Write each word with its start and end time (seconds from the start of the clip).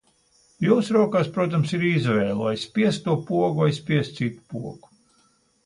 Jūsu 0.67 0.95
rokās, 0.95 1.29
protams, 1.35 1.73
ir 1.79 1.85
izvēle, 1.91 2.33
vai 2.41 2.55
spiest 2.63 3.05
to 3.11 3.17
pogu 3.29 3.63
vai 3.63 3.71
spiest 3.81 4.19
citu 4.21 4.45
pogu. 4.57 4.95